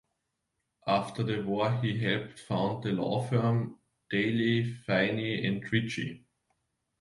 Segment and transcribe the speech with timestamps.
[0.87, 3.77] After the war he helped found the law firm,
[4.09, 6.25] Daley, Phinney and Ritchie.